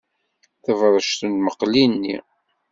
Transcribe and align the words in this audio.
Tebṛec 0.63 1.09
lmeqli-nni. 1.23 2.17